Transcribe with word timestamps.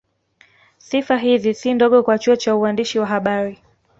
Sifa 0.77 1.17
hizi 1.17 1.53
si 1.53 1.73
ndogo 1.73 2.03
kwa 2.03 2.19
chuo 2.19 2.35
cha 2.35 2.55
uandishi 2.55 2.99
wa 2.99 3.05
habari 3.05 3.63